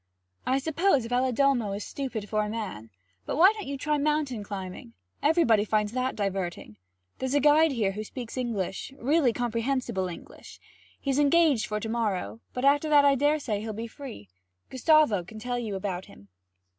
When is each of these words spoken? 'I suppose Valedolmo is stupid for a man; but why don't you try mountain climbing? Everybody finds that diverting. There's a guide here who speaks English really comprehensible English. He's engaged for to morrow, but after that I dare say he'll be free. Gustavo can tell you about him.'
'I 0.47 0.57
suppose 0.57 1.05
Valedolmo 1.05 1.73
is 1.73 1.85
stupid 1.85 2.27
for 2.27 2.41
a 2.43 2.49
man; 2.49 2.89
but 3.27 3.37
why 3.37 3.53
don't 3.53 3.67
you 3.67 3.77
try 3.77 3.99
mountain 3.99 4.41
climbing? 4.43 4.93
Everybody 5.21 5.63
finds 5.63 5.91
that 5.91 6.15
diverting. 6.15 6.77
There's 7.19 7.35
a 7.35 7.39
guide 7.39 7.73
here 7.73 7.91
who 7.91 8.03
speaks 8.03 8.35
English 8.35 8.91
really 8.97 9.31
comprehensible 9.31 10.07
English. 10.07 10.59
He's 10.99 11.19
engaged 11.19 11.67
for 11.67 11.79
to 11.79 11.87
morrow, 11.89 12.39
but 12.51 12.65
after 12.65 12.89
that 12.89 13.05
I 13.05 13.13
dare 13.13 13.37
say 13.37 13.61
he'll 13.61 13.73
be 13.73 13.85
free. 13.85 14.27
Gustavo 14.71 15.23
can 15.23 15.37
tell 15.37 15.59
you 15.59 15.75
about 15.75 16.05
him.' 16.05 16.29